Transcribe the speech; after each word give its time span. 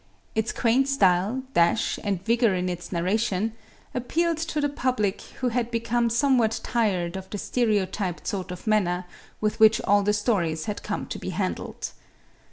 Its 0.33 0.51
quaint 0.51 0.87
style, 0.87 1.43
dash 1.53 1.99
and 2.03 2.25
vigor 2.25 2.55
in 2.55 2.69
its 2.69 2.91
narration 2.91 3.53
appealed 3.93 4.39
to 4.39 4.59
the 4.59 4.67
public 4.67 5.21
who 5.41 5.49
had 5.49 5.69
become 5.69 6.09
somewhat 6.09 6.59
tired 6.63 7.15
of 7.15 7.29
the 7.29 7.37
stereotyped 7.37 8.25
sort 8.25 8.49
of 8.49 8.65
manner 8.65 9.05
with 9.41 9.59
which 9.59 9.79
all 9.81 10.03
stories 10.11 10.65
had 10.65 10.81
come 10.81 11.05
to 11.05 11.19
be 11.19 11.29
handled. 11.29 11.91